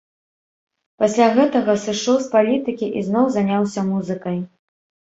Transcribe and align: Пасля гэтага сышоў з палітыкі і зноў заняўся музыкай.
Пасля 1.03 1.27
гэтага 1.35 1.77
сышоў 1.85 2.17
з 2.25 2.33
палітыкі 2.33 2.91
і 2.97 3.07
зноў 3.11 3.25
заняўся 3.39 3.89
музыкай. 3.95 4.37